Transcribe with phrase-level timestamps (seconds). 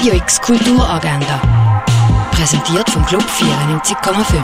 [0.00, 1.82] Radio X Kulturagenda.
[2.30, 4.42] Präsentiert vom Club 94,5.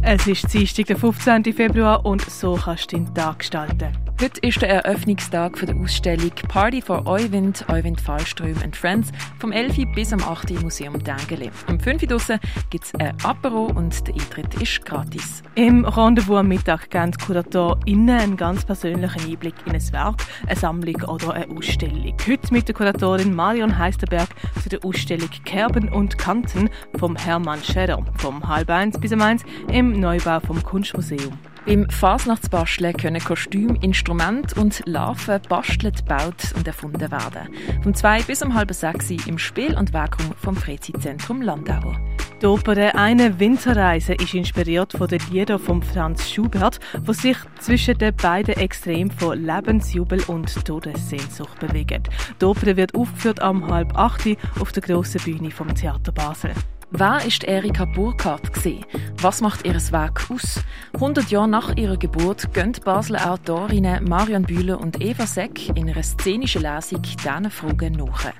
[0.00, 1.44] Es ist Dienstag, der 15.
[1.52, 4.03] Februar und so kannst du den Tag gestalten.
[4.22, 9.10] Heute ist der Eröffnungstag der Ausstellung Party for Euwind, Euwind Fallström and Friends
[9.40, 9.92] vom 11.
[9.92, 10.52] bis am 8.
[10.52, 11.50] im Museum Dengeli.
[11.66, 12.06] Am 5.
[12.06, 12.38] draussen
[12.70, 15.42] gibt es ein Apero und der Eintritt ist gratis.
[15.56, 20.56] Im Rendezvous am Mittag geben die KuratorInnen einen ganz persönlichen Einblick in ein Werk, eine
[20.56, 22.16] Sammlung oder eine Ausstellung.
[22.24, 24.28] Heute mit der Kuratorin Marion Heisterberg
[24.62, 29.42] zu der Ausstellung Kerben und Kanten vom Hermann Schäder vom halb eins bis um eins
[29.72, 31.36] im Neubau vom Kunstmuseum.
[31.66, 37.48] Beim Fasnachtsbasteln können Kostüm, Instrument und Larven bastelt, gebaut und erfunden werden.
[37.82, 41.98] Vom 2 bis um halb 6 im Spiel- und Werkung vom Freizeitzentrum Landauer.
[42.42, 47.96] Die Oper «Eine Winterreise» ist inspiriert von den Liedern von Franz Schubert, wo sich zwischen
[47.96, 52.02] den beiden Extremen von Lebensjubel und Todessehnsucht bewegen.
[52.42, 56.50] Die Oper wird aufgeführt am halb 8 auf der grossen Bühne vom Theater Basel.
[56.90, 58.84] Wer ist Erika Burkhardt gesehen?
[59.20, 60.60] Was macht ihr Werk aus?
[60.94, 66.02] 100 Jahre nach ihrer Geburt die Basler Autorinnen Marion Bühler und Eva Seck in einer
[66.02, 68.32] szenischen Lesung diesen Fragen nach.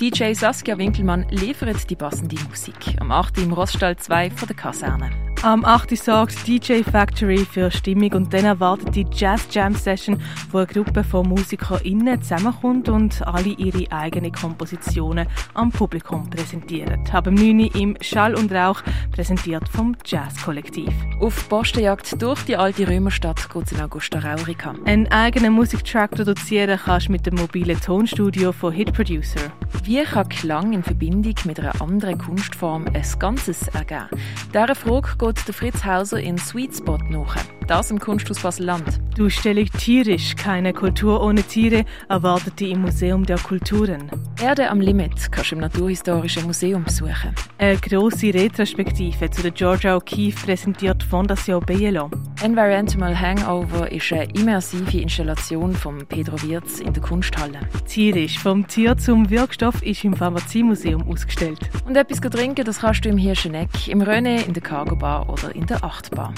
[0.00, 2.96] DJ Saskia Winkelmann liefert die passende Musik.
[3.00, 3.38] Am 8.
[3.38, 5.21] im Roststall 2 von der Kaserne.
[5.44, 5.96] Am 8.
[5.98, 11.02] sorgt DJ Factory für Stimmung und dann erwartet die Jazz Jam Session, wo eine Gruppe
[11.02, 17.12] von MusikerInnen zusammenkommt und alle ihre eigenen Kompositionen am Publikum präsentiert.
[17.12, 17.58] Ab 9.
[17.74, 20.92] im Schall und Rauch, präsentiert vom Jazz-Kollektiv.
[21.20, 24.76] Auf Postenjagd durch die alte Römerstadt geht es in Augusta Raurica.
[24.84, 29.50] Einen eigenen Musiktrack produzieren kannst du mit dem mobilen Tonstudio von Hit Producer.
[29.82, 34.06] Wie kann Klang in Verbindung mit einer anderen Kunstform ein Ganzes ergeben?
[34.54, 37.36] Dieser Frage geht der Fritz Hauser in Sweet Spot nach.
[37.66, 39.00] Das im Kunsthaus Basel-Land.
[39.16, 44.10] Die Ausstellung Tierisch, keine Kultur ohne Tiere, erwartet die im Museum der Kulturen.
[44.42, 47.34] Erde am Limit kannst du im Naturhistorischen Museum besuchen.
[47.58, 52.10] Eine grosse Retrospektive zu der Georgia O'Keeffe präsentiert Fondation Bielo.
[52.42, 57.60] Environmental Hangover ist eine immersive Installation von Pedro Wirz in der Kunsthalle.
[57.86, 61.60] Tierisch, vom Tier zum Wirkstoff, ist im Pharmaziemuseum ausgestellt.
[61.86, 65.54] Und etwas trinken, das kannst du im Hirscheneck, im René, in der Cargo Bar oder
[65.54, 66.34] in der Achtbar.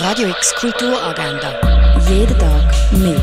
[0.00, 1.52] Radio X Kulturagenda.
[2.08, 3.20] Jeden Tag mehr.